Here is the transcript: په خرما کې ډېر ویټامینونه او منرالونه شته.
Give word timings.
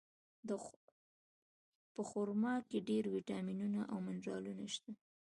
په 1.93 2.01
خرما 2.09 2.55
کې 2.69 2.79
ډېر 2.89 3.03
ویټامینونه 3.15 3.79
او 3.91 3.97
منرالونه 4.07 4.65
شته. 4.73 4.91